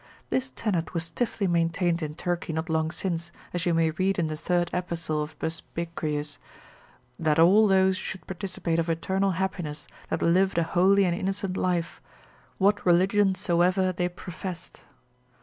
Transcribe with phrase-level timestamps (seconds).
[0.31, 4.25] This tenet was stiffly maintained in Turkey not long since, as you may read in
[4.29, 6.39] the third epistle of Busbequius,
[7.19, 12.01] that all those should participate of eternal happiness, that lived a holy and innocent life,
[12.57, 14.85] what religion soever they professed.